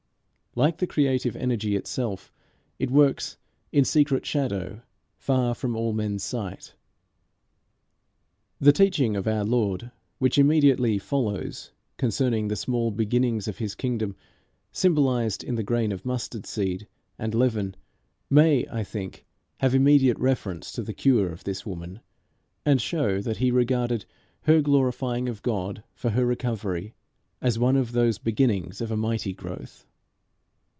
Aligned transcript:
Like 0.53 0.79
the 0.79 0.85
creative 0.87 1.37
energy 1.37 1.77
itself, 1.77 2.29
it 2.77 2.91
works 2.91 3.37
"in 3.71 3.85
secret 3.85 4.25
shadow, 4.25 4.81
far 5.15 5.55
from 5.55 5.77
all 5.77 5.93
men's 5.93 6.23
sight." 6.25 6.73
The 8.59 8.73
teaching 8.73 9.15
of 9.15 9.29
our 9.29 9.45
Lord 9.45 9.91
which 10.19 10.37
immediately 10.37 10.97
follows 10.99 11.71
concerning 11.95 12.49
the 12.49 12.57
small 12.57 12.91
beginnings 12.91 13.47
of 13.47 13.59
his 13.59 13.75
kingdom, 13.75 14.17
symbolized 14.73 15.41
in 15.41 15.55
the 15.55 15.63
grain 15.63 15.93
of 15.93 16.03
mustard 16.03 16.45
seed 16.45 16.85
and 17.17 17.31
the 17.31 17.37
leaven, 17.37 17.73
may, 18.29 18.67
I 18.69 18.83
think, 18.83 19.25
have 19.61 19.73
immediate 19.73 20.19
reference 20.19 20.73
to 20.73 20.83
the 20.83 20.93
cure 20.93 21.29
of 21.31 21.45
this 21.45 21.65
woman, 21.65 22.01
and 22.65 22.81
show 22.81 23.21
that 23.21 23.37
he 23.37 23.51
regarded 23.51 24.03
her 24.41 24.61
glorifying 24.61 25.29
of 25.29 25.43
God 25.43 25.85
for 25.93 26.09
her 26.09 26.25
recovery 26.25 26.93
as 27.41 27.57
one 27.57 27.77
of 27.77 27.93
those 27.93 28.17
beginnings 28.17 28.81
of 28.81 28.91
a 28.91 28.97
mighty 28.97 29.31
growth. 29.31 29.85